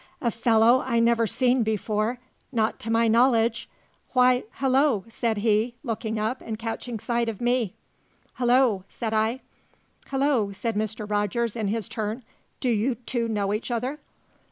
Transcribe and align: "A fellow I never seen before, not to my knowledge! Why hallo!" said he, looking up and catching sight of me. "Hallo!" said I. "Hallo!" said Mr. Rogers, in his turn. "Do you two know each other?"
"A 0.19 0.31
fellow 0.31 0.81
I 0.83 0.99
never 0.99 1.27
seen 1.27 1.61
before, 1.61 2.17
not 2.51 2.79
to 2.79 2.89
my 2.89 3.07
knowledge! 3.07 3.69
Why 4.13 4.45
hallo!" 4.53 5.05
said 5.09 5.37
he, 5.37 5.75
looking 5.83 6.17
up 6.19 6.41
and 6.43 6.57
catching 6.57 6.97
sight 6.97 7.29
of 7.29 7.39
me. 7.39 7.75
"Hallo!" 8.39 8.83
said 8.89 9.13
I. 9.13 9.41
"Hallo!" 10.07 10.53
said 10.53 10.73
Mr. 10.75 11.07
Rogers, 11.07 11.55
in 11.55 11.67
his 11.67 11.87
turn. 11.87 12.23
"Do 12.59 12.69
you 12.69 12.95
two 12.95 13.27
know 13.27 13.53
each 13.53 13.69
other?" 13.69 13.99